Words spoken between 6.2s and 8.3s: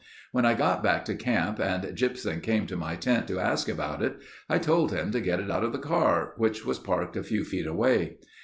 which was parked a few feet away.